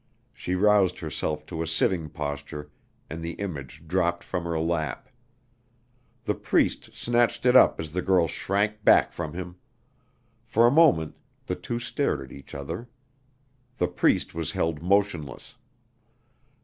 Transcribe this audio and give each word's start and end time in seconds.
She 0.33 0.55
roused 0.55 0.97
herself 0.97 1.45
to 1.45 1.61
a 1.61 1.67
sitting 1.67 2.09
posture 2.09 2.71
and 3.07 3.21
the 3.21 3.33
image 3.33 3.83
dropped 3.87 4.23
from 4.23 4.45
her 4.45 4.59
lap. 4.59 5.07
The 6.23 6.33
Priest 6.33 6.95
snatched 6.95 7.45
it 7.45 7.55
up 7.55 7.79
as 7.79 7.91
the 7.93 8.01
girl 8.01 8.27
shrank 8.27 8.83
back 8.83 9.13
from 9.13 9.35
him. 9.35 9.57
For 10.47 10.65
a 10.65 10.71
moment 10.71 11.17
the 11.45 11.53
two 11.55 11.77
stared 11.79 12.19
at 12.19 12.31
each 12.31 12.55
other. 12.55 12.89
The 13.77 13.87
Priest 13.89 14.33
was 14.33 14.53
held 14.53 14.81
motionless. 14.81 15.53